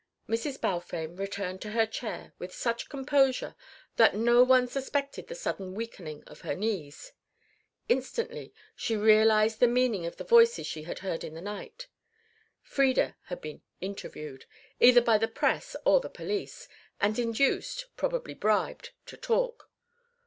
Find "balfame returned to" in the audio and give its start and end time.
0.59-1.73